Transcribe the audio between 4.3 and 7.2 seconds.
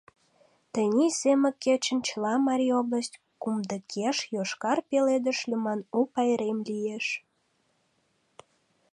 «Йошкар пеледыш» лӱман у пайрем лиеш.